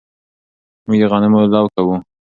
موږ 0.85 0.97
د 1.01 1.03
غنمو 1.11 1.41
لو 1.53 1.65
کوو 1.73 1.95